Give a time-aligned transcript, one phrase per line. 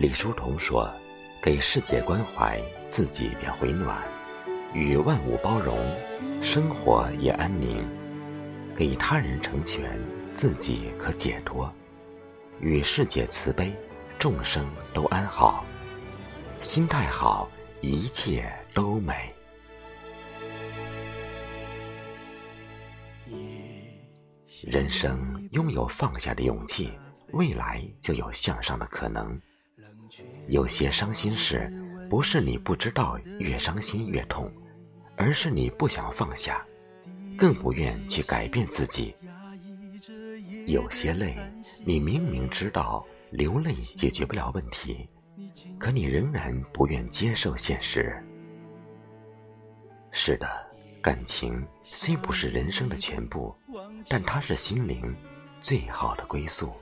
[0.00, 0.90] 李叔同说
[1.44, 2.58] ：“给世界关怀，
[2.88, 3.98] 自己便回暖；
[4.72, 5.76] 与万物包容，
[6.42, 7.84] 生活也安宁；
[8.74, 10.00] 给他人成全，
[10.32, 11.70] 自己可解脱；
[12.62, 13.76] 与世界慈悲，
[14.18, 15.66] 众生都安好。
[16.60, 17.46] 心态好，
[17.82, 19.28] 一切都美。”
[24.64, 26.90] 人生拥有放下的勇气，
[27.32, 29.38] 未来就有向上的可能。
[30.48, 31.72] 有些伤心事，
[32.08, 34.50] 不是你不知道越伤心越痛，
[35.16, 36.64] 而是你不想放下，
[37.36, 39.14] 更不愿去改变自己。
[40.66, 41.36] 有些泪，
[41.84, 45.08] 你明明知道流泪解决不了问题，
[45.78, 48.22] 可你仍然不愿接受现实。
[50.10, 50.48] 是的，
[51.00, 53.54] 感情虽不是人生的全部。
[54.08, 55.14] 但它是心灵
[55.62, 56.72] 最好的归宿。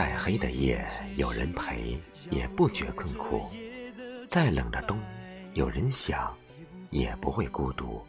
[0.00, 0.82] 再黑的夜
[1.18, 3.50] 有人陪，也不觉困苦；
[4.26, 4.98] 再冷的冬
[5.52, 6.34] 有人想，
[6.88, 8.02] 也不会孤独。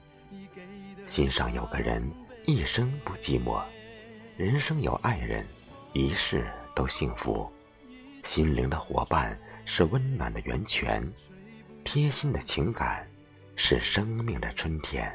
[1.05, 2.09] 心上有个人，
[2.45, 3.61] 一生不寂寞；
[4.37, 5.45] 人生有爱人，
[5.91, 7.51] 一世都幸福。
[8.23, 11.05] 心灵的伙伴是温暖的源泉。
[11.83, 13.05] 贴心的情感
[13.57, 15.13] 是生命的春天。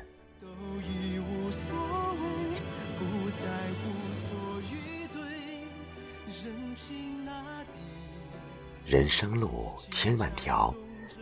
[8.84, 10.72] 人生路千万条，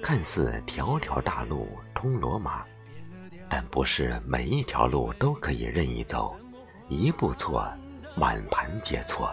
[0.02, 2.64] 看似条条大路通罗马，
[3.48, 6.36] 但不是每一条路都可以任意走，
[6.88, 7.66] 一步错，
[8.16, 9.33] 满盘皆错。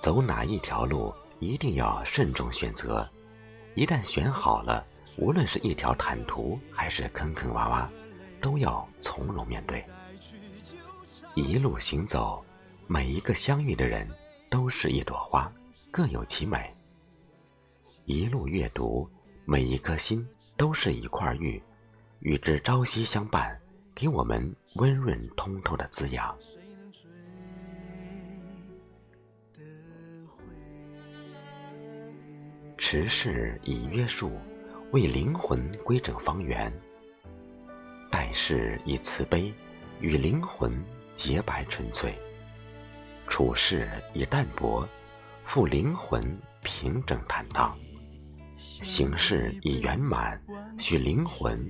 [0.00, 1.14] 走哪一条路？
[1.40, 3.08] 一定要慎重选择，
[3.76, 4.84] 一旦选好了，
[5.16, 7.86] 无论是一条坦途还是坑坑洼洼，
[8.40, 9.84] 都要从容面对。
[11.38, 12.44] 一路行走，
[12.88, 14.04] 每一个相遇的人
[14.50, 15.48] 都是一朵花，
[15.88, 16.74] 各有其美。
[18.06, 19.08] 一路阅读，
[19.44, 20.26] 每一颗心
[20.56, 21.62] 都是一块玉，
[22.18, 23.56] 与之朝夕相伴，
[23.94, 26.36] 给我们温润通透的滋养。
[32.76, 34.32] 持世以约束，
[34.90, 36.68] 为灵魂规整方圆；
[38.10, 39.54] 待世以慈悲，
[40.00, 40.72] 与灵魂
[41.18, 42.12] 洁白纯粹；
[43.26, 44.88] 处事以淡泊，
[45.44, 46.22] 复灵魂
[46.62, 47.76] 平整坦荡；
[48.80, 50.40] 行事以圆满，
[50.78, 51.60] 许灵魂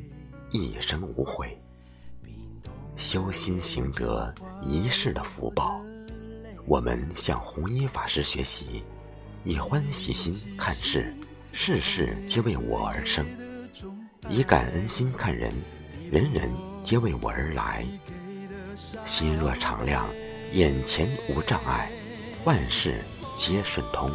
[0.50, 1.58] 一生无悔。
[2.94, 4.30] 修心行德，
[4.62, 5.80] 一世的福报。
[6.66, 8.84] 我们向弘一法师学习。
[9.44, 11.16] 以欢喜心看事，
[11.54, 13.24] 事事皆为我而生；
[14.28, 15.50] 以感恩心看人，
[16.10, 17.86] 人人皆为我而来。
[19.04, 20.08] 心若敞亮，
[20.52, 21.90] 眼前无障碍，
[22.44, 24.10] 万事皆顺通。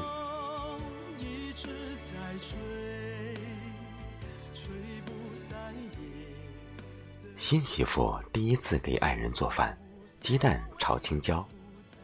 [7.35, 9.77] 新媳妇第一次给爱人做饭，
[10.19, 11.45] 鸡蛋炒青椒，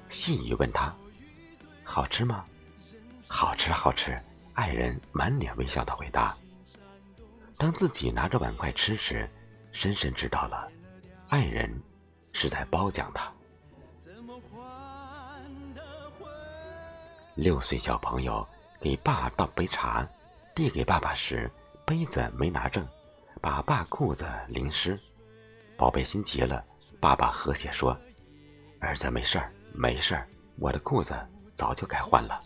[0.10, 0.94] 细雨问他
[1.84, 2.44] ：“好吃吗？”
[3.26, 4.20] 好吃好吃，
[4.54, 6.36] 爱人满脸微笑的回答。
[7.58, 9.30] 当自己拿着碗筷吃时，
[9.72, 10.68] 深深知道了，
[11.30, 11.72] 爱人
[12.40, 13.30] 是在褒奖他。
[17.36, 18.48] 六岁小朋友
[18.80, 20.08] 给爸倒杯茶，
[20.56, 21.52] 递给爸爸时，
[21.86, 22.88] 杯子没拿正，
[23.42, 24.98] 把爸裤子淋湿。
[25.76, 26.64] 宝贝心急了，
[27.02, 27.98] 爸爸和谐说
[28.80, 30.26] ：“儿子没事儿，没事儿，
[30.60, 31.14] 我的裤子
[31.58, 32.42] 早就该换了。”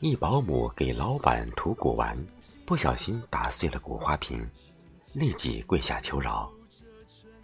[0.00, 2.18] 一保姆给老板涂古玩，
[2.66, 4.44] 不小心打碎了古花瓶，
[5.12, 6.50] 立即跪下求饶。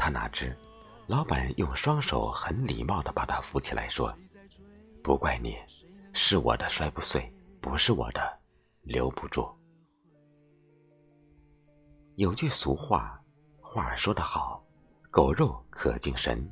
[0.06, 0.56] 他哪知，
[1.08, 4.16] 老板用双手很礼貌地把他扶起来，说
[5.02, 5.56] ：“不怪你，
[6.12, 7.28] 是我的摔不碎，
[7.60, 8.38] 不是我的
[8.82, 9.52] 留不住。”
[12.14, 13.20] 有句俗话，
[13.60, 14.64] 话说得好
[15.10, 16.48] ：“狗肉可敬神。”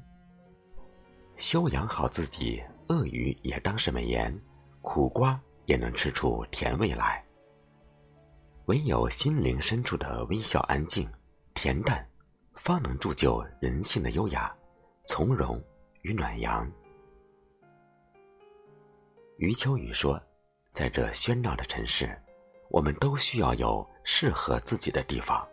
[1.38, 4.36] 修养好自己，鳄鱼也当是美颜，
[4.82, 5.40] 苦瓜。
[5.66, 7.24] 也能吃出甜味来。
[8.66, 11.08] 唯有心灵深处的微笑、安静、
[11.54, 12.06] 恬淡，
[12.54, 14.54] 方能铸就人性的优雅、
[15.06, 15.62] 从容
[16.02, 16.70] 与暖阳。
[19.36, 20.20] 余秋雨说
[20.72, 22.16] ：“在这喧闹的城市，
[22.68, 25.46] 我们都需要有适合自己的地方，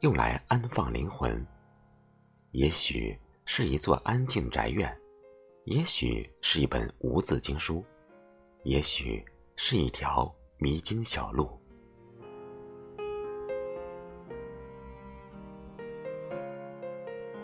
[0.00, 1.44] 用来安放灵魂。
[2.52, 4.96] 也许是一座安静宅院，
[5.64, 7.84] 也许是一本无字经书，
[8.62, 9.24] 也许……”
[9.56, 11.56] 是一条迷津小路。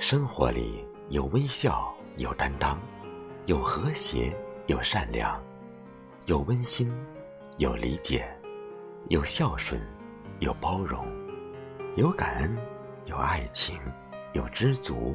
[0.03, 2.81] 生活里有微笑，有担当，
[3.45, 4.35] 有和谐，
[4.67, 5.39] 有善良，
[6.25, 6.91] 有温馨，
[7.59, 8.27] 有理解，
[9.09, 9.79] 有孝顺，
[10.39, 11.07] 有包容，
[11.97, 12.57] 有感恩，
[13.05, 13.79] 有爱情，
[14.33, 15.15] 有知足。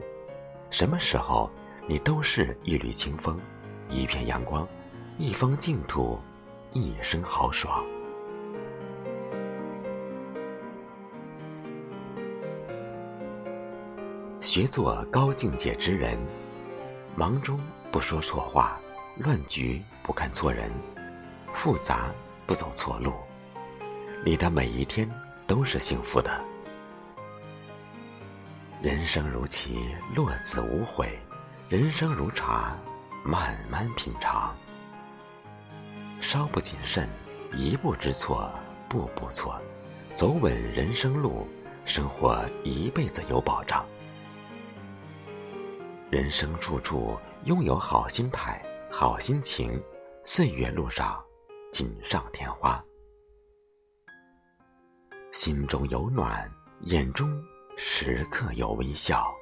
[0.69, 1.49] 什么时候，
[1.87, 3.39] 你都是一缕清风，
[3.89, 4.67] 一片阳光，
[5.17, 6.19] 一方净土，
[6.73, 7.83] 一生豪爽。
[14.55, 16.17] 学做高境界之人，
[17.13, 17.59] 忙中
[17.91, 18.79] 不说错话，
[19.17, 20.71] 乱局不看错人，
[21.53, 22.09] 复杂
[22.45, 23.11] 不走错路，
[24.25, 25.11] 你的每一天
[25.45, 26.41] 都是幸福的。
[28.81, 31.07] 人生如棋，落子无悔；
[31.67, 32.77] 人生如茶，
[33.25, 34.55] 慢慢品尝。
[36.21, 37.09] 稍不谨慎，
[37.57, 38.49] 一步之错，
[38.87, 39.59] 步步错。
[40.15, 41.45] 走稳人生路，
[41.83, 43.85] 生活一辈子有保障。
[46.11, 49.83] 人生处处拥有好心态、好心情，
[50.23, 51.19] 岁月路上
[51.71, 52.81] 锦上添花。
[55.31, 56.49] 心中有暖，
[56.81, 57.27] 眼中
[57.75, 59.34] 时刻有微笑。